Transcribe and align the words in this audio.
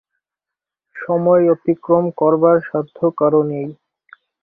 সময় 0.95 1.43
অতিক্রম 1.55 2.05
করবার 2.19 2.57
সাধ্য 2.67 2.97
কারো 3.19 3.41
নেই। 3.51 3.67